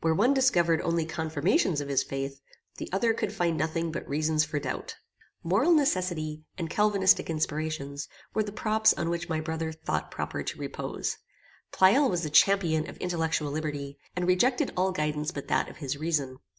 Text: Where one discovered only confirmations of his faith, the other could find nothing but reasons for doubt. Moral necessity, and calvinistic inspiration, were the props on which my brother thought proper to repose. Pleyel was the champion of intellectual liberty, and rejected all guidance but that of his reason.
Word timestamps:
Where 0.00 0.14
one 0.14 0.32
discovered 0.32 0.80
only 0.80 1.04
confirmations 1.04 1.82
of 1.82 1.88
his 1.88 2.02
faith, 2.02 2.40
the 2.78 2.88
other 2.94 3.12
could 3.12 3.30
find 3.30 3.58
nothing 3.58 3.92
but 3.92 4.08
reasons 4.08 4.42
for 4.42 4.58
doubt. 4.58 4.96
Moral 5.42 5.70
necessity, 5.74 6.44
and 6.56 6.70
calvinistic 6.70 7.28
inspiration, 7.28 7.98
were 8.32 8.42
the 8.42 8.52
props 8.52 8.94
on 8.94 9.10
which 9.10 9.28
my 9.28 9.38
brother 9.42 9.72
thought 9.72 10.10
proper 10.10 10.42
to 10.42 10.58
repose. 10.58 11.18
Pleyel 11.72 12.08
was 12.08 12.22
the 12.22 12.30
champion 12.30 12.88
of 12.88 12.96
intellectual 12.96 13.50
liberty, 13.50 13.98
and 14.16 14.26
rejected 14.26 14.72
all 14.78 14.92
guidance 14.92 15.30
but 15.30 15.48
that 15.48 15.68
of 15.68 15.76
his 15.76 15.98
reason. 15.98 16.38